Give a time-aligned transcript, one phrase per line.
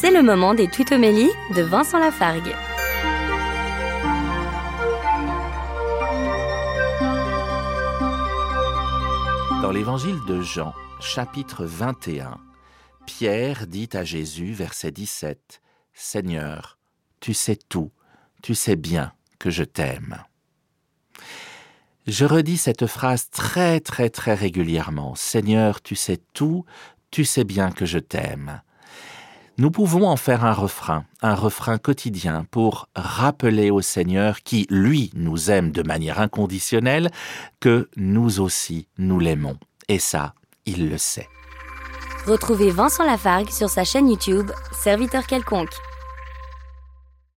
[0.00, 2.54] C'est le moment des tutomélies de Vincent Lafargue.
[9.60, 12.38] Dans l'évangile de Jean, chapitre 21,
[13.04, 15.60] Pierre dit à Jésus, verset 17,
[15.92, 16.78] Seigneur,
[17.20, 17.90] tu sais tout,
[18.42, 20.24] tu sais bien que je t'aime.
[22.06, 25.14] Je redis cette phrase très très très régulièrement.
[25.14, 26.64] Seigneur, tu sais tout,
[27.10, 28.62] tu sais bien que je t'aime.
[29.60, 35.10] Nous pouvons en faire un refrain, un refrain quotidien pour rappeler au Seigneur qui, lui,
[35.14, 37.10] nous aime de manière inconditionnelle,
[37.60, 39.58] que nous aussi, nous l'aimons.
[39.88, 40.32] Et ça,
[40.64, 41.28] il le sait.
[42.26, 45.76] Retrouvez Vincent Lafargue sur sa chaîne YouTube, Serviteur quelconque.